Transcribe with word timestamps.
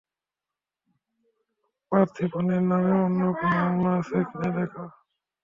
পার্থিপনের 1.91 2.63
নামে 2.69 2.93
অন্য 3.05 3.21
কোনো 3.33 3.55
মামলা 3.57 3.91
আছে 3.99 4.17
কিনা 4.29 4.49
দেখো। 4.57 4.83